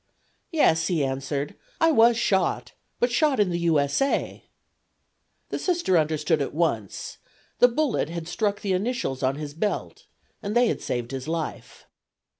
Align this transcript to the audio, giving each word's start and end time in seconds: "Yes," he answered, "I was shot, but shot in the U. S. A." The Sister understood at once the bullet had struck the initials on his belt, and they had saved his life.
"Yes," 0.49 0.87
he 0.87 1.05
answered, 1.05 1.53
"I 1.79 1.91
was 1.91 2.17
shot, 2.17 2.71
but 2.99 3.11
shot 3.11 3.39
in 3.39 3.51
the 3.51 3.59
U. 3.59 3.79
S. 3.79 4.01
A." 4.01 4.45
The 5.49 5.59
Sister 5.59 5.95
understood 5.95 6.41
at 6.41 6.55
once 6.55 7.19
the 7.59 7.67
bullet 7.67 8.09
had 8.09 8.27
struck 8.27 8.61
the 8.61 8.73
initials 8.73 9.21
on 9.21 9.35
his 9.35 9.53
belt, 9.53 10.07
and 10.41 10.55
they 10.55 10.69
had 10.69 10.81
saved 10.81 11.11
his 11.11 11.27
life. 11.27 11.85